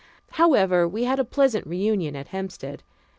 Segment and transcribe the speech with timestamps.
[0.31, 2.81] However, we had a pleasant reunion at Hempstead.